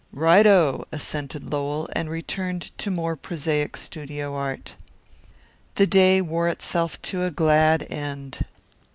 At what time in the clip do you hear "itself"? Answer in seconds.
6.49-6.99